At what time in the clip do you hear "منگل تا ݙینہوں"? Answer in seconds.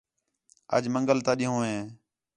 0.93-1.61